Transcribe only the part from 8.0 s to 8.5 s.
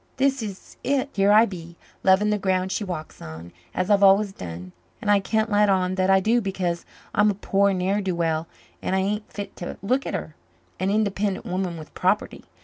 do well